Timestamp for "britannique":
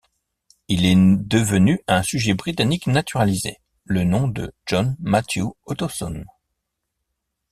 2.33-2.87